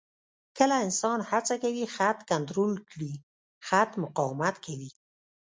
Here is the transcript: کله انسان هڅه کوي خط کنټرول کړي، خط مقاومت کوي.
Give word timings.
کله 0.57 0.75
انسان 0.85 1.19
هڅه 1.29 1.55
کوي 1.63 1.85
خط 1.95 2.19
کنټرول 2.31 2.73
کړي، 2.89 3.13
خط 3.67 3.89
مقاومت 4.03 4.55
کوي. 4.65 4.91